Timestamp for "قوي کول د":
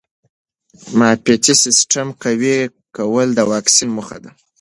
2.23-3.39